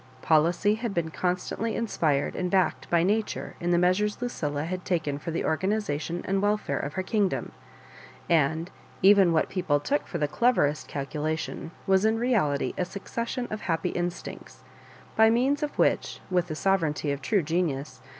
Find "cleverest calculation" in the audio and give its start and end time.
10.27-11.69